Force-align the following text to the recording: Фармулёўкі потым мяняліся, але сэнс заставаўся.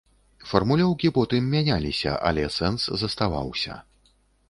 Фармулёўкі 0.51 1.11
потым 1.17 1.53
мяняліся, 1.57 2.17
але 2.31 2.49
сэнс 2.57 2.91
заставаўся. 3.07 3.83